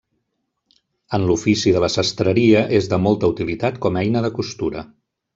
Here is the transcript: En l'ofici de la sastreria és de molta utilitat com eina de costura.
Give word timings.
En 1.17 1.25
l'ofici 1.25 1.73
de 1.75 1.83
la 1.83 1.89
sastreria 1.97 2.63
és 2.81 2.87
de 2.93 2.99
molta 3.07 3.29
utilitat 3.37 3.77
com 3.87 4.01
eina 4.05 4.25
de 4.29 4.33
costura. 4.39 4.83